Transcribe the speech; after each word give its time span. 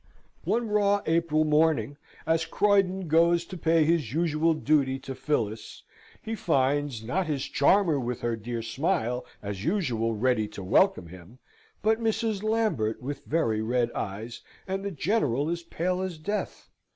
One 0.45 0.67
raw 0.67 1.03
April 1.05 1.43
morning, 1.43 1.95
as 2.25 2.47
Corydon 2.47 3.07
goes 3.07 3.45
to 3.45 3.55
pay 3.55 3.83
his 3.83 4.11
usual 4.13 4.55
duty 4.55 4.97
to 4.97 5.13
Phillis, 5.13 5.83
he 6.23 6.33
finds, 6.33 7.03
not 7.03 7.27
his 7.27 7.45
charmer 7.45 7.99
with 7.99 8.21
her 8.21 8.35
dear 8.35 8.63
smile 8.63 9.27
as 9.43 9.63
usual 9.63 10.15
ready 10.15 10.47
to 10.47 10.63
welcome 10.63 11.09
him, 11.09 11.37
but 11.83 12.01
Mrs. 12.01 12.41
Lambert, 12.41 12.99
with 12.99 13.23
very 13.25 13.61
red 13.61 13.91
eyes, 13.91 14.41
and 14.67 14.83
the 14.83 14.89
General 14.89 15.51
as 15.51 15.61
pale 15.61 16.01
as 16.01 16.17
death. 16.17 16.71